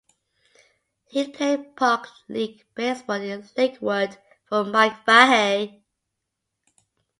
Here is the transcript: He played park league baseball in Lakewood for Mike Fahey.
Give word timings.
He 1.05 1.27
played 1.31 1.75
park 1.75 2.07
league 2.27 2.65
baseball 2.73 3.21
in 3.21 3.47
Lakewood 3.55 4.17
for 4.49 4.63
Mike 4.63 5.05
Fahey. 5.05 5.83